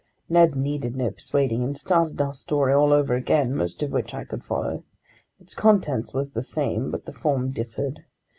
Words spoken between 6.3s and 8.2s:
the same, but the form differed.